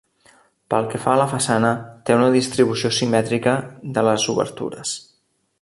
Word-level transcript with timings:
Pel 0.73 0.87
que 0.93 1.01
fa 1.03 1.11
a 1.17 1.19
la 1.21 1.27
façana, 1.33 1.75
té 2.09 2.17
una 2.21 2.31
distribució 2.37 2.93
simètrica 3.01 3.57
de 3.99 4.09
les 4.09 4.29
obertures. 4.37 4.99